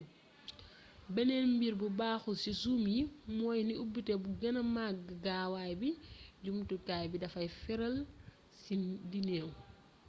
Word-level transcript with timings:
beneen 1.13 1.47
mbir 1.55 1.73
bu 1.79 1.87
baxul 1.99 2.35
ci 2.43 2.51
zoom 2.61 2.83
yi 2.95 3.01
mooy 3.37 3.59
ni 3.67 3.73
ubité 3.83 4.13
bu 4.23 4.29
gëna 4.41 4.61
mag 4.75 4.97
gaawaay 5.23 5.73
bi 5.81 5.89
jumtukaay 6.43 7.05
bi 7.11 7.21
dafay 7.23 7.47
faral 7.61 7.95
di 9.09 9.19
neew 9.27 9.49